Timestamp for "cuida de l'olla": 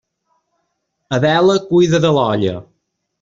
1.73-2.57